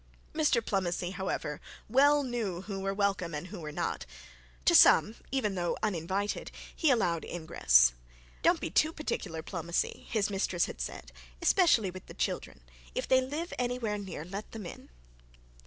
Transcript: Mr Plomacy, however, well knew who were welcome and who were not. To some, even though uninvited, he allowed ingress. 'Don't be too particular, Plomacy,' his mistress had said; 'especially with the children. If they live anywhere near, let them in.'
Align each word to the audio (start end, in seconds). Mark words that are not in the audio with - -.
Mr 0.33 0.63
Plomacy, 0.65 1.11
however, 1.11 1.61
well 1.87 2.23
knew 2.23 2.61
who 2.61 2.79
were 2.79 2.91
welcome 2.91 3.35
and 3.35 3.49
who 3.49 3.59
were 3.59 3.71
not. 3.71 4.07
To 4.65 4.73
some, 4.73 5.13
even 5.29 5.53
though 5.53 5.77
uninvited, 5.83 6.49
he 6.75 6.89
allowed 6.89 7.23
ingress. 7.23 7.93
'Don't 8.41 8.59
be 8.59 8.71
too 8.71 8.91
particular, 8.91 9.43
Plomacy,' 9.43 10.07
his 10.09 10.31
mistress 10.31 10.65
had 10.65 10.81
said; 10.81 11.11
'especially 11.39 11.91
with 11.91 12.07
the 12.07 12.15
children. 12.15 12.61
If 12.95 13.07
they 13.07 13.21
live 13.21 13.53
anywhere 13.59 13.99
near, 13.99 14.25
let 14.25 14.53
them 14.53 14.65
in.' 14.65 14.89